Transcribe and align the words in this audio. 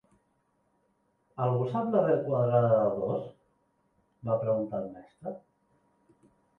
Algú 1.47 1.67
sap 1.75 1.91
l'arrel 1.97 2.25
quadrada 2.31 2.73
de 2.79 2.89
dos? 2.97 3.29
va 4.31 4.41
preguntar 4.45 4.85
el 4.85 4.93
mestre 4.99 5.39